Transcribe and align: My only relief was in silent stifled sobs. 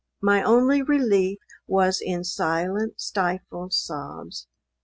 My 0.23 0.41
only 0.41 0.81
relief 0.81 1.37
was 1.67 2.01
in 2.01 2.23
silent 2.23 2.99
stifled 2.99 3.71
sobs. 3.73 4.47